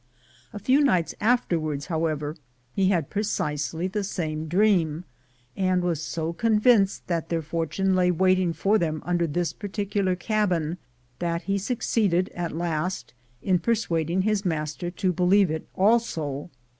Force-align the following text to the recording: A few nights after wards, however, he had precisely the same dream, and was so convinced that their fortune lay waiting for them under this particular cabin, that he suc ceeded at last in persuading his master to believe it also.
A 0.51 0.57
few 0.57 0.81
nights 0.81 1.13
after 1.21 1.59
wards, 1.59 1.85
however, 1.85 2.35
he 2.73 2.87
had 2.89 3.11
precisely 3.11 3.85
the 3.87 4.03
same 4.03 4.47
dream, 4.47 5.03
and 5.55 5.83
was 5.83 6.01
so 6.01 6.33
convinced 6.33 7.05
that 7.05 7.29
their 7.29 7.43
fortune 7.43 7.93
lay 7.95 8.09
waiting 8.09 8.51
for 8.51 8.79
them 8.79 9.03
under 9.05 9.27
this 9.27 9.53
particular 9.53 10.15
cabin, 10.15 10.79
that 11.19 11.43
he 11.43 11.59
suc 11.59 11.81
ceeded 11.81 12.29
at 12.33 12.51
last 12.51 13.13
in 13.43 13.59
persuading 13.59 14.23
his 14.23 14.43
master 14.43 14.89
to 14.89 15.13
believe 15.13 15.51
it 15.51 15.67
also. 15.75 16.49